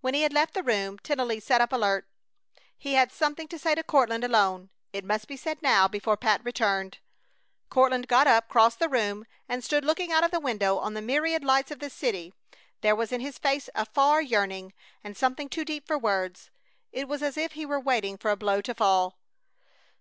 When 0.00 0.14
he 0.14 0.22
had 0.22 0.32
left 0.32 0.54
the 0.54 0.62
room 0.62 0.96
Tennelly 1.00 1.40
sat 1.40 1.60
up 1.60 1.72
alertly. 1.72 2.08
He 2.78 2.94
had 2.94 3.10
something 3.10 3.48
to 3.48 3.58
say 3.58 3.74
to 3.74 3.82
Courtland 3.82 4.22
alone. 4.22 4.70
It 4.92 5.04
must 5.04 5.26
be 5.26 5.36
said 5.36 5.60
now 5.60 5.88
before 5.88 6.16
Pat 6.16 6.40
returned. 6.44 6.98
Courtland 7.68 8.06
got 8.06 8.28
up, 8.28 8.48
crossed 8.48 8.78
the 8.78 8.88
room, 8.88 9.26
and 9.48 9.64
stood 9.64 9.84
looking 9.84 10.12
out 10.12 10.22
of 10.22 10.30
the 10.30 10.38
window 10.38 10.78
on 10.78 10.94
the 10.94 11.02
myriad 11.02 11.42
lights 11.42 11.72
of 11.72 11.80
the 11.80 11.90
city. 11.90 12.32
There 12.80 12.94
was 12.94 13.10
in 13.10 13.20
his 13.20 13.38
face 13.38 13.68
a 13.74 13.84
far 13.84 14.22
yearning, 14.22 14.72
and 15.02 15.16
something 15.16 15.48
too 15.48 15.64
deep 15.64 15.88
for 15.88 15.98
words. 15.98 16.50
It 16.92 17.08
was 17.08 17.20
as 17.20 17.36
if 17.36 17.54
he 17.54 17.66
were 17.66 17.80
waiting 17.80 18.16
for 18.18 18.30
a 18.30 18.36
blow 18.36 18.60
to 18.60 18.72
fall. 18.72 19.18